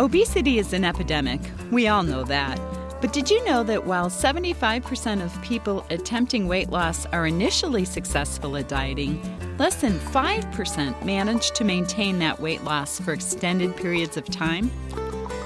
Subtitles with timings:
[0.00, 1.40] Obesity is an epidemic.
[1.70, 2.60] We all know that.
[3.00, 8.56] But did you know that while 75% of people attempting weight loss are initially successful
[8.56, 9.22] at dieting,
[9.56, 14.68] less than 5% manage to maintain that weight loss for extended periods of time?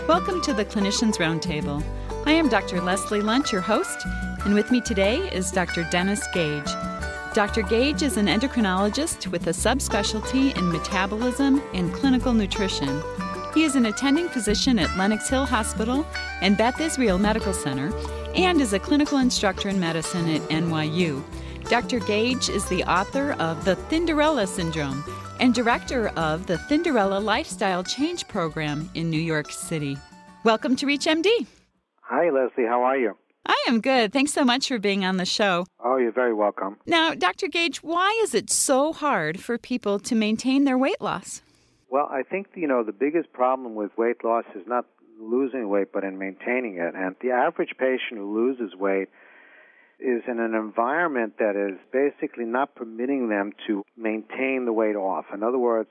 [0.08, 1.84] Welcome to the Clinicians Roundtable.
[2.24, 2.80] I am Dr.
[2.80, 3.98] Leslie Lundt, your host,
[4.46, 5.86] and with me today is Dr.
[5.90, 6.70] Dennis Gage.
[7.34, 7.60] Dr.
[7.60, 13.02] Gage is an endocrinologist with a subspecialty in metabolism and clinical nutrition.
[13.54, 16.06] He is an attending physician at Lenox Hill Hospital
[16.42, 17.92] and Beth Israel Medical Center
[18.34, 21.24] and is a clinical instructor in medicine at NYU.
[21.68, 21.98] Dr.
[22.00, 25.02] Gage is the author of The Thinderella Syndrome
[25.40, 29.96] and director of the Thinderella Lifestyle Change Program in New York City.
[30.44, 31.46] Welcome to ReachMD.
[32.02, 32.66] Hi, Leslie.
[32.66, 33.16] How are you?
[33.46, 34.12] I am good.
[34.12, 35.64] Thanks so much for being on the show.
[35.82, 36.76] Oh, you're very welcome.
[36.86, 37.48] Now, Dr.
[37.48, 41.40] Gage, why is it so hard for people to maintain their weight loss?
[41.90, 44.84] Well, I think, you know, the biggest problem with weight loss is not
[45.20, 46.94] losing weight, but in maintaining it.
[46.94, 49.08] And the average patient who loses weight
[49.98, 55.24] is in an environment that is basically not permitting them to maintain the weight off.
[55.34, 55.88] In other words,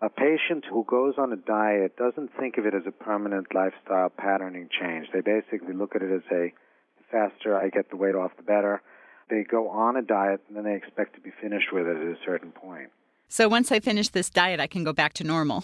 [0.00, 4.08] a patient who goes on a diet doesn't think of it as a permanent lifestyle
[4.08, 5.08] patterning change.
[5.12, 6.54] They basically look at it as a
[7.10, 8.80] faster I get the weight off, the better.
[9.28, 12.02] They go on a diet and then they expect to be finished with it at
[12.02, 12.90] a certain point.
[13.32, 15.62] So once I finish this diet, I can go back to normal.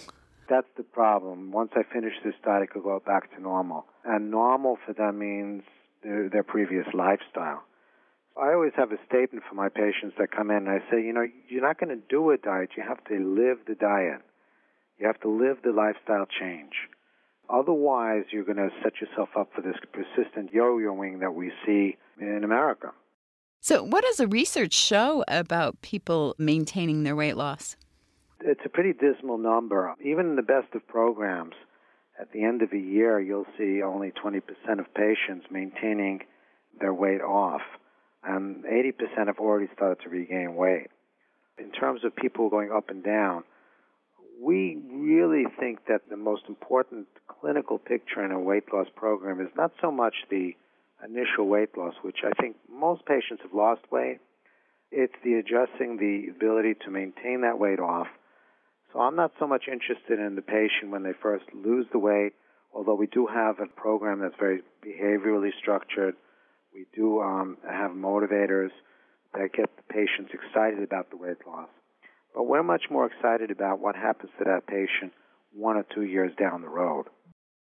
[0.49, 1.51] That's the problem.
[1.51, 3.85] Once I finish this diet, I could go back to normal.
[4.05, 5.63] And normal for them means
[6.01, 7.63] their, their previous lifestyle.
[8.41, 11.11] I always have a statement for my patients that come in, and I say, you
[11.11, 12.69] know, you're not going to do a diet.
[12.77, 14.21] You have to live the diet.
[14.97, 16.71] You have to live the lifestyle change.
[17.49, 22.45] Otherwise, you're going to set yourself up for this persistent yo-yoing that we see in
[22.45, 22.93] America.
[23.59, 27.75] So, what does the research show about people maintaining their weight loss?
[28.41, 29.93] It's a pretty dismal number.
[30.03, 31.55] Even in the best of programs,
[32.19, 34.41] at the end of a year, you'll see only 20%
[34.79, 36.21] of patients maintaining
[36.79, 37.61] their weight off,
[38.23, 40.87] and 80% have already started to regain weight.
[41.57, 43.43] In terms of people going up and down,
[44.41, 49.49] we really think that the most important clinical picture in a weight loss program is
[49.55, 50.55] not so much the
[51.03, 54.19] initial weight loss, which I think most patients have lost weight.
[54.91, 58.07] It's the adjusting the ability to maintain that weight off.
[58.93, 62.33] So I'm not so much interested in the patient when they first lose the weight,
[62.73, 66.15] although we do have a program that's very behaviorally structured.
[66.73, 68.71] We do um, have motivators
[69.33, 71.69] that get the patients excited about the weight loss.
[72.33, 75.11] But we're much more excited about what happens to that patient
[75.53, 77.07] one or two years down the road.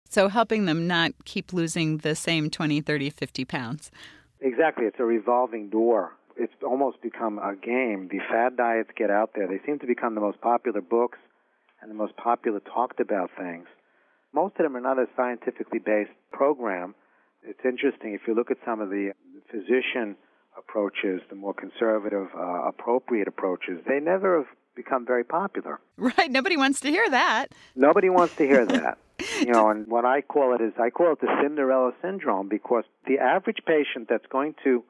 [0.10, 3.92] So helping them not keep losing the same 20, 30, 50 pounds.
[4.40, 4.86] Exactly.
[4.86, 6.14] It's a revolving door.
[6.36, 8.10] It's almost become a game.
[8.12, 9.48] The fad diets get out there.
[9.48, 11.18] They seem to become the most popular books
[11.82, 13.68] and the most popular talked about things.
[14.34, 16.96] Most of them are not a scientifically based program.
[17.44, 19.14] It's interesting if you look at some of the
[19.50, 20.16] physician
[20.58, 25.80] approaches, the more conservative, uh, appropriate approaches, they never have become very popular.
[25.98, 26.30] Right.
[26.30, 27.48] Nobody wants to hear that.
[27.76, 28.98] Nobody wants to hear that.
[29.40, 32.84] you know, and what I call it is I call it the Thinderella syndrome because
[33.08, 34.84] the average patient that's going to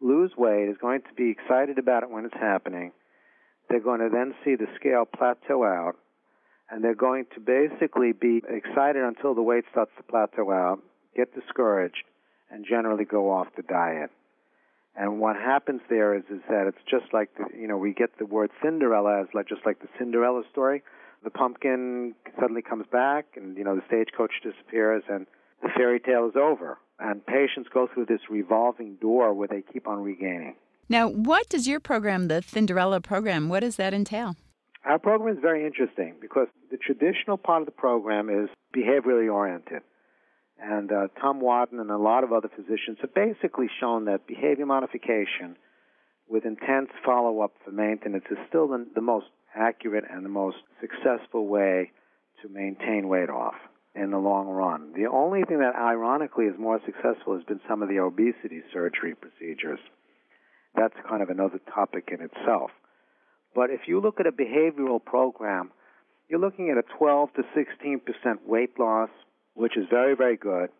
[0.00, 2.92] lose weight is going to be excited about it when it's happening.
[3.68, 5.96] They're going to then see the scale plateau out,
[6.70, 10.80] and they're going to basically be excited until the weight starts to plateau out,
[11.16, 12.04] get discouraged,
[12.50, 14.10] and generally go off the diet.
[14.96, 18.18] And what happens there is is that it's just like the, you know we get
[18.18, 20.82] the word Thinderella as like just like the Cinderella story.
[21.24, 25.26] The pumpkin suddenly comes back, and you know the stagecoach disappears, and
[25.62, 26.78] the fairy tale is over.
[27.00, 30.56] And patients go through this revolving door where they keep on regaining.
[30.88, 34.36] Now, what does your program, the Thinderella program, what does that entail?
[34.84, 39.82] Our program is very interesting because the traditional part of the program is behaviorally oriented.
[40.60, 44.66] And uh, Tom Wadden and a lot of other physicians have basically shown that behavior
[44.66, 45.56] modification
[46.28, 50.58] with intense follow up for maintenance is still the, the most accurate and the most
[50.80, 51.90] successful way
[52.42, 53.54] to maintain weight off
[53.94, 54.92] in the long run.
[54.94, 59.14] The only thing that ironically is more successful has been some of the obesity surgery
[59.14, 59.80] procedures.
[60.74, 62.70] That's kind of another topic in itself.
[63.54, 65.72] But if you look at a behavioral program,
[66.28, 69.10] you're looking at a 12 to 16% weight loss
[69.58, 70.70] which is very, very good.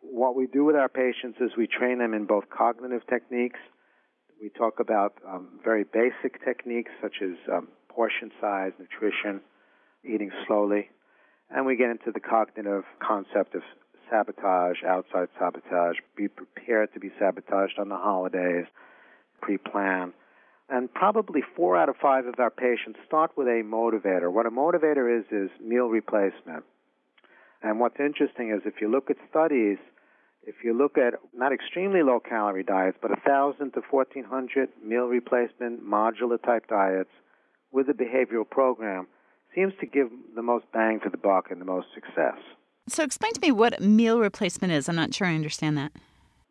[0.00, 3.60] What we do with our patients is we train them in both cognitive techniques.
[4.40, 9.40] We talk about um, very basic techniques such as um, portion size, nutrition,
[10.04, 10.90] eating slowly,
[11.50, 13.62] and we get into the cognitive concept of
[14.10, 18.66] sabotage, outside sabotage, be prepared to be sabotaged on the holidays,
[19.40, 20.12] pre-plan.
[20.68, 24.30] And probably four out of five of our patients start with a motivator.
[24.32, 26.64] What a motivator is is meal replacement
[27.62, 29.78] And what's interesting is if you look at studies,
[30.42, 35.84] if you look at not extremely low calorie diets, but 1,000 to 1,400 meal replacement
[35.84, 37.10] modular type diets
[37.76, 39.06] with a behavioral program,
[39.54, 42.38] seems to give the most bang for the buck and the most success.
[42.88, 44.88] So, explain to me what meal replacement is.
[44.88, 45.92] I'm not sure I understand that.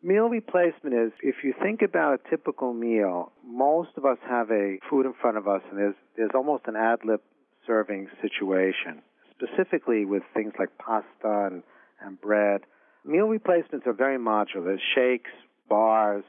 [0.02, 4.78] Meal replacement is if you think about a typical meal, most of us have a
[4.88, 7.20] food in front of us, and there's there's almost an ad lib
[7.66, 9.02] serving situation,
[9.34, 11.62] specifically with things like pasta and,
[12.00, 12.60] and bread.
[13.04, 14.64] Meal replacements are very modular.
[14.64, 15.30] There's shakes,
[15.68, 16.24] bars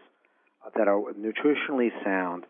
[0.75, 2.45] that are nutritionally sound,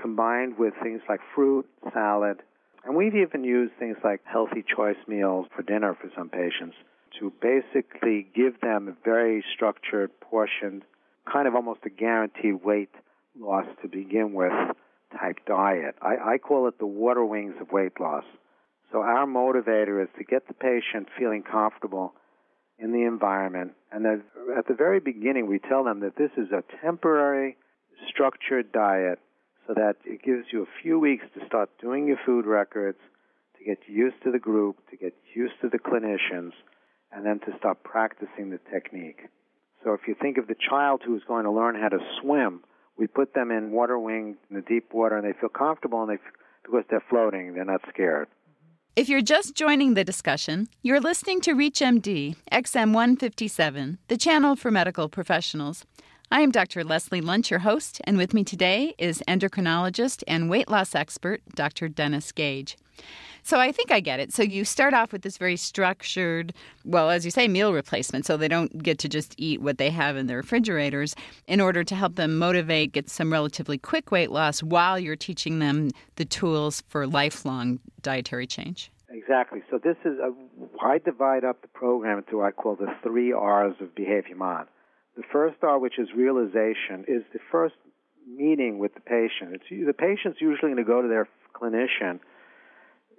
[0.00, 2.38] combined with things like fruit, salad,
[2.84, 6.76] and we've even used things like healthy choice meals for dinner for some patients
[7.18, 10.82] to basically give them a very structured, portioned,
[11.30, 12.90] kind of almost a guaranteed weight
[13.38, 14.52] loss to begin with
[15.18, 15.96] type diet.
[16.00, 18.24] I, I call it the water wings of weight loss.
[18.92, 22.14] So our motivator is to get the patient feeling comfortable
[22.78, 23.72] in the environment.
[23.92, 27.56] And at the very beginning, we tell them that this is a temporary,
[28.08, 29.18] structured diet
[29.68, 32.98] so that it gives you a few weeks to start doing your food records,
[33.58, 36.52] to get used to the group, to get used to the clinicians,
[37.12, 39.20] and then to start practicing the technique.
[39.84, 42.62] So if you think of the child who is going to learn how to swim,
[42.96, 46.10] we put them in water wing in the deep water and they feel comfortable and
[46.10, 46.18] they
[46.64, 48.28] because they're floating, they're not scared.
[48.96, 54.70] If you're just joining the discussion, you're listening to ReachMD XM 157, the channel for
[54.70, 55.84] medical professionals.
[56.30, 56.84] I am Dr.
[56.84, 61.88] Leslie Lundt, your host, and with me today is endocrinologist and weight loss expert, Dr.
[61.88, 62.76] Dennis Gage.
[63.42, 64.34] So I think I get it.
[64.34, 66.52] So you start off with this very structured,
[66.84, 69.88] well, as you say, meal replacement, so they don't get to just eat what they
[69.88, 71.16] have in their refrigerators
[71.46, 75.60] in order to help them motivate, get some relatively quick weight loss while you're teaching
[75.60, 78.90] them the tools for lifelong dietary change.
[79.08, 79.62] Exactly.
[79.70, 80.34] So this is a,
[80.84, 84.66] I divide up the program into what I call the three R's of Behavior Mod.
[85.18, 87.74] The first R, which is realization, is the first
[88.24, 89.52] meeting with the patient.
[89.52, 92.20] It's the patient's usually going to go to their clinician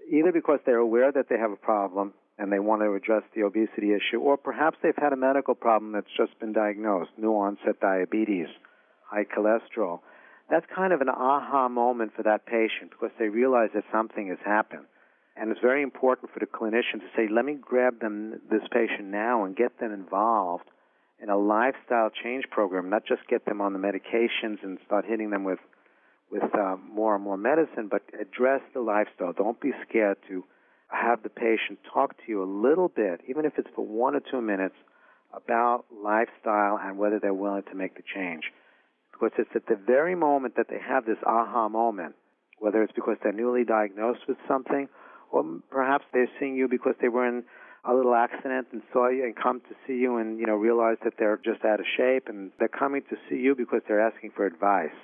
[0.09, 3.41] either because they're aware that they have a problem and they want to address the
[3.43, 7.81] obesity issue, or perhaps they've had a medical problem that's just been diagnosed, new onset
[7.81, 8.47] diabetes,
[9.03, 9.99] high cholesterol.
[10.49, 14.39] That's kind of an aha moment for that patient because they realize that something has
[14.45, 14.85] happened.
[15.35, 19.09] And it's very important for the clinician to say, let me grab them, this patient
[19.09, 20.63] now and get them involved
[21.21, 25.29] in a lifestyle change program, not just get them on the medications and start hitting
[25.29, 25.59] them with
[26.31, 29.33] with uh, more and more medicine, but address the lifestyle.
[29.33, 30.43] Don't be scared to
[30.89, 34.21] have the patient talk to you a little bit, even if it's for one or
[34.31, 34.75] two minutes,
[35.33, 38.43] about lifestyle and whether they're willing to make the change.
[39.11, 42.15] Because it's at the very moment that they have this aha moment,
[42.59, 44.87] whether it's because they're newly diagnosed with something,
[45.31, 47.43] or perhaps they're seeing you because they were in
[47.85, 50.97] a little accident and saw you and come to see you and you know realize
[51.03, 54.31] that they're just out of shape and they're coming to see you because they're asking
[54.35, 54.95] for advice.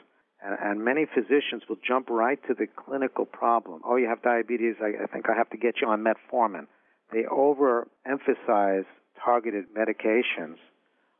[0.43, 3.81] And, and many physicians will jump right to the clinical problem.
[3.85, 4.75] Oh, you have diabetes.
[4.81, 6.67] I, I think I have to get you on metformin.
[7.11, 8.85] They overemphasize
[9.23, 10.57] targeted medications.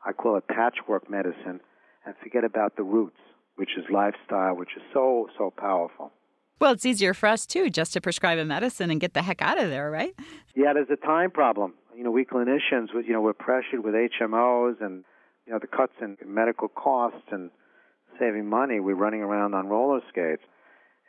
[0.04, 1.60] I call it patchwork medicine,
[2.04, 3.18] and forget about the roots,
[3.56, 6.12] which is lifestyle, which is so so powerful.
[6.58, 9.42] Well, it's easier for us too, just to prescribe a medicine and get the heck
[9.42, 10.14] out of there, right?
[10.54, 11.74] Yeah, there's a time problem.
[11.94, 15.04] You know, we clinicians, you know, we're pressured with HMOs and
[15.46, 17.50] you know the cuts in medical costs and
[18.18, 18.80] saving money.
[18.80, 20.42] We're running around on roller skates.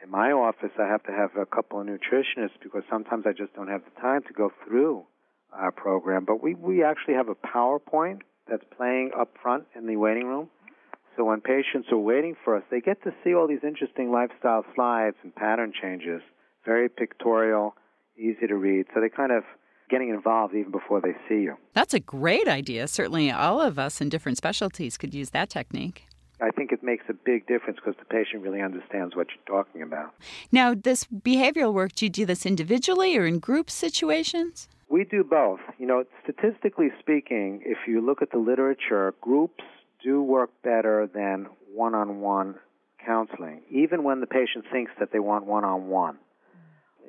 [0.03, 3.53] In my office, I have to have a couple of nutritionists because sometimes I just
[3.55, 5.05] don't have the time to go through
[5.51, 6.25] our program.
[6.25, 10.49] But we, we actually have a PowerPoint that's playing up front in the waiting room.
[11.17, 14.63] So when patients are waiting for us, they get to see all these interesting lifestyle
[14.75, 16.21] slides and pattern changes.
[16.63, 17.73] Very pictorial,
[18.17, 18.85] easy to read.
[18.93, 19.43] So they kind of
[19.89, 21.55] getting involved even before they see you.
[21.73, 22.87] That's a great idea.
[22.87, 26.05] Certainly, all of us in different specialties could use that technique.
[26.39, 29.81] I think it makes a big difference because the patient really understands what you're talking
[29.81, 30.13] about.
[30.51, 34.67] Now, this behavioral work, do you do this individually or in group situations?
[34.87, 35.59] We do both.
[35.79, 39.63] You know, statistically speaking, if you look at the literature, groups
[40.07, 42.55] do work better than one on one
[43.05, 46.17] counseling, even when the patient thinks that they want one on one.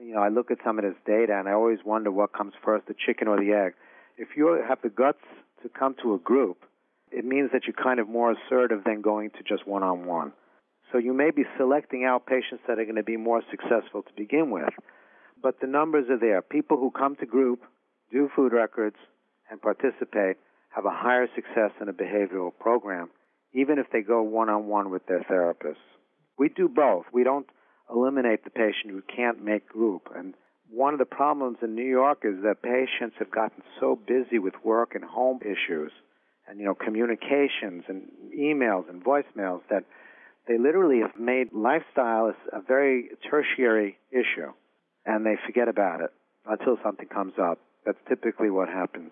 [0.02, 2.54] You know, I look at some of this data and I always wonder what comes
[2.64, 3.74] first, the chicken or the egg.
[4.16, 5.22] If you have the guts
[5.62, 6.58] to come to a group,
[7.12, 10.32] it means that you're kind of more assertive than going to just one on one.
[10.90, 14.12] So you may be selecting out patients that are going to be more successful to
[14.16, 14.74] begin with.
[15.40, 16.42] But the numbers are there.
[16.42, 17.60] People who come to group,
[18.10, 18.96] do food records,
[19.50, 20.36] and participate
[20.78, 23.10] have a higher success in a behavioral program,
[23.52, 25.80] even if they go one on one with their therapist.
[26.38, 27.06] We do both.
[27.12, 27.46] We don't
[27.92, 30.08] eliminate the patient who can't make group.
[30.14, 30.34] And
[30.70, 34.54] one of the problems in New York is that patients have gotten so busy with
[34.64, 35.90] work and home issues
[36.46, 38.02] and you know communications and
[38.38, 39.82] emails and voicemails that
[40.46, 44.52] they literally have made lifestyle a very tertiary issue
[45.04, 46.10] and they forget about it
[46.46, 47.58] until something comes up.
[47.84, 49.10] That's typically what happens.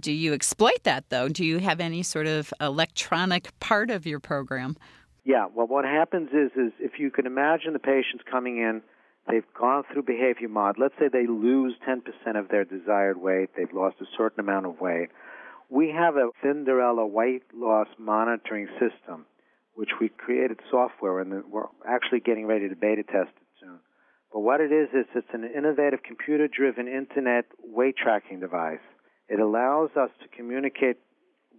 [0.00, 1.28] Do you exploit that though?
[1.28, 4.76] Do you have any sort of electronic part of your program?
[5.24, 8.82] Yeah, well what happens is is if you can imagine the patients coming in
[9.28, 10.76] They've gone through behavior mod.
[10.78, 12.02] Let's say they lose 10%
[12.38, 13.50] of their desired weight.
[13.56, 15.08] They've lost a certain amount of weight.
[15.70, 19.24] We have a Thinderella weight loss monitoring system,
[19.74, 23.80] which we created software, and we're actually getting ready to beta test it soon.
[24.30, 28.84] But what it is, is it's an innovative computer-driven internet weight tracking device.
[29.28, 30.96] It allows us to communicate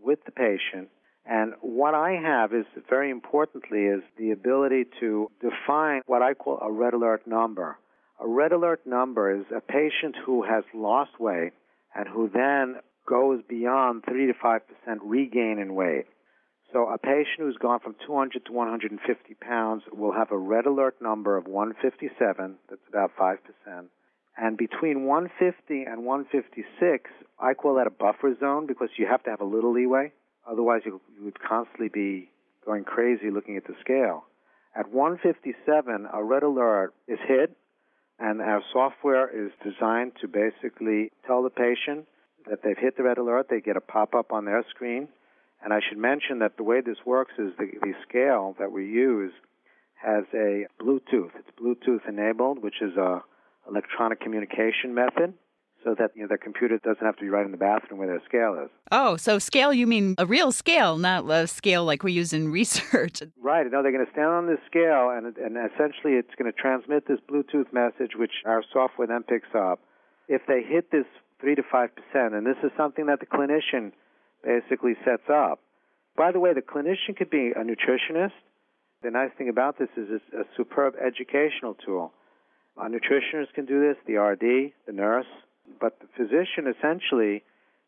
[0.02, 0.90] with the patient
[1.26, 6.60] and what I have is very importantly is the ability to define what I call
[6.62, 7.78] a red alert number.
[8.20, 11.54] A red alert number is a patient who has lost weight
[11.96, 12.76] and who then
[13.10, 14.60] goes beyond 3 to 5%
[15.04, 16.06] regain in weight.
[16.72, 21.02] So a patient who's gone from 200 to 150 pounds will have a red alert
[21.02, 23.38] number of 157, that's about 5%.
[24.38, 29.30] And between 150 and 156, I call that a buffer zone because you have to
[29.30, 30.12] have a little leeway.
[30.50, 32.30] Otherwise, you, you would constantly be
[32.66, 34.26] going crazy looking at the scale.
[34.76, 37.56] At 157, a red alert is hit,
[38.20, 42.06] and our software is designed to basically tell the patient
[42.50, 43.48] that they've hit the red alert.
[43.50, 45.08] They get a pop up on their screen.
[45.64, 48.86] And I should mention that the way this works is the, the scale that we
[48.86, 49.32] use
[49.96, 51.32] has a Bluetooth.
[51.40, 53.24] It's Bluetooth enabled, which is a
[53.68, 55.34] electronic communication method
[55.86, 58.08] so that you know the computer doesn't have to be right in the bathroom where
[58.08, 58.70] their scale is.
[58.92, 62.52] Oh, so scale you mean a real scale, not a scale like we use in
[62.60, 63.22] research.
[63.42, 63.66] Right.
[63.72, 67.08] No, they're going to stand on this scale, and and essentially it's going to transmit
[67.08, 69.80] this Bluetooth message, which our software then picks up.
[70.28, 71.06] If they hit this
[71.40, 73.92] three to five percent, and this is something that the clinician
[74.44, 75.60] basically sets up.
[76.18, 78.34] By the way, the clinician could be a nutritionist.
[79.04, 82.14] The nice thing about this is it's a superb educational tool.
[82.78, 85.26] Uh, A nutritionist can do this, the RD, the nurse,
[85.80, 87.44] but the physician essentially,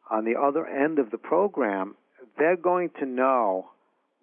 [0.10, 1.96] on the other end of the program,
[2.38, 3.70] they're going to know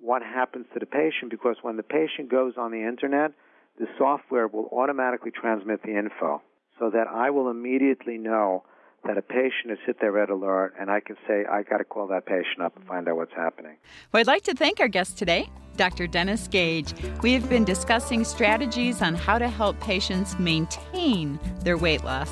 [0.01, 3.33] what happens to the patient because when the patient goes on the internet,
[3.79, 6.43] the software will automatically transmit the info
[6.79, 8.65] so that I will immediately know
[9.07, 11.85] that a patient has hit their red alert and I can say, I got to
[11.85, 13.77] call that patient up and find out what's happening.
[14.13, 16.07] Well, I'd like to thank our guest today, Dr.
[16.07, 16.95] Dennis Gage.
[17.23, 22.31] We have been discussing strategies on how to help patients maintain their weight loss.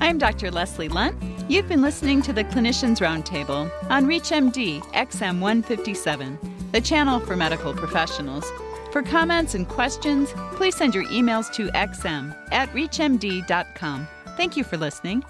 [0.00, 0.50] I'm Dr.
[0.50, 1.16] Leslie Lundt.
[1.48, 6.38] You've been listening to the Clinicians Roundtable on ReachMD XM 157,
[6.72, 8.50] the channel for medical professionals.
[8.90, 14.08] For comments and questions, please send your emails to xm at reachmd.com.
[14.36, 15.24] Thank you for listening.